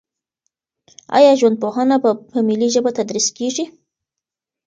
[1.17, 1.95] آیا ژوندپوهنه
[2.31, 3.65] په ملي ژبه تدریس کیږي؟